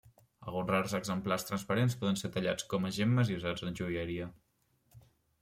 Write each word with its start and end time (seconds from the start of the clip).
Alguns 0.51 0.69
rars 0.69 0.95
exemplars 0.99 1.45
transparents 1.49 1.97
poden 1.99 2.17
ser 2.21 2.33
tallats 2.37 2.67
com 2.73 2.89
a 2.89 2.93
gemmes 2.97 3.31
i 3.35 3.39
usats 3.43 3.67
en 3.69 3.79
joieria. 3.83 4.33